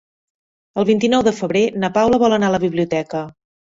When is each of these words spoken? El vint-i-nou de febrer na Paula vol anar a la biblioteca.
El 0.83 0.87
vint-i-nou 0.91 1.25
de 1.29 1.33
febrer 1.41 1.63
na 1.85 1.91
Paula 1.99 2.21
vol 2.25 2.37
anar 2.39 2.51
a 2.51 2.57
la 2.59 2.63
biblioteca. 2.67 3.23